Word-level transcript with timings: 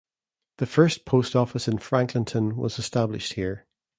The 0.57 0.65
first 0.65 1.05
post 1.05 1.35
office 1.35 1.67
in 1.67 1.77
Franklinton 1.77 2.55
was 2.55 2.79
established 2.79 3.33
here. 3.33 3.67